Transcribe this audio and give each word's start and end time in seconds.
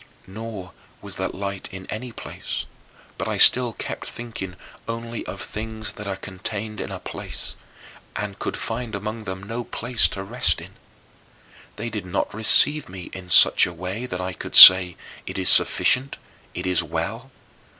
Nor 0.25 0.73
was 0.99 1.17
that 1.17 1.35
light 1.35 1.71
in 1.71 1.85
any 1.85 2.11
place; 2.11 2.65
but 3.19 3.27
I 3.27 3.37
still 3.37 3.73
kept 3.73 4.09
thinking 4.09 4.55
only 4.87 5.23
of 5.27 5.39
things 5.39 5.93
that 5.93 6.07
are 6.07 6.15
contained 6.15 6.81
in 6.81 6.91
a 6.91 6.97
place, 6.97 7.55
and 8.15 8.39
could 8.39 8.57
find 8.57 8.95
among 8.95 9.25
them 9.25 9.43
no 9.43 9.63
place 9.63 10.07
to 10.07 10.23
rest 10.23 10.59
in. 10.59 10.73
They 11.75 11.91
did 11.91 12.07
not 12.07 12.33
receive 12.33 12.89
me 12.89 13.11
in 13.13 13.29
such 13.29 13.67
a 13.67 13.73
way 13.73 14.07
that 14.07 14.19
I 14.19 14.33
could 14.33 14.55
say, 14.55 14.97
"It 15.27 15.37
is 15.37 15.51
sufficient; 15.51 16.17
it 16.55 16.65
is 16.65 16.81
well." 16.81 17.29